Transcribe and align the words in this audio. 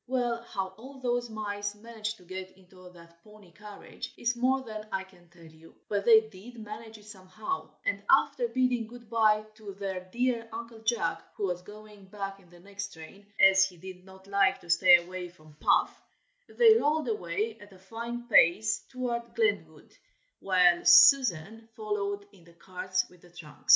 Well 0.07 0.41
how 0.51 0.69
all 0.79 0.99
those 0.99 1.29
mice 1.29 1.75
managed 1.75 2.17
to 2.17 2.23
get 2.23 2.57
into 2.57 2.89
that 2.95 3.23
pony 3.23 3.51
carriage 3.53 4.11
is 4.17 4.35
more 4.35 4.63
than 4.63 4.87
I 4.91 5.03
can 5.03 5.29
tell 5.29 5.43
you: 5.45 5.75
but 5.89 6.05
they 6.05 6.21
did 6.21 6.57
manage 6.57 6.97
it 6.97 7.05
somehow, 7.05 7.69
and 7.85 8.01
after 8.09 8.47
bidding 8.47 8.87
good 8.87 9.11
bye 9.11 9.45
to 9.53 9.75
their 9.75 9.99
dear 10.11 10.49
Uncle 10.51 10.79
Jack, 10.79 11.21
who 11.35 11.45
was 11.45 11.61
going 11.61 12.05
back 12.05 12.39
in 12.39 12.49
the 12.49 12.59
next 12.59 12.91
train, 12.93 13.27
as 13.39 13.63
he 13.63 13.77
did 13.77 14.03
not 14.03 14.25
like 14.25 14.59
to 14.61 14.71
stay 14.71 14.95
away 15.05 15.29
from 15.29 15.53
Puff, 15.59 15.95
they 16.49 16.77
rolled 16.79 17.07
away 17.07 17.59
at 17.61 17.71
a 17.71 17.77
fine 17.77 18.27
pace 18.27 18.83
toward 18.89 19.35
Glenwood, 19.35 19.95
while 20.39 20.83
Susan 20.83 21.69
followed 21.75 22.25
in 22.31 22.43
the 22.43 22.53
carts 22.53 23.07
with 23.07 23.21
the 23.21 23.29
trunks. 23.29 23.69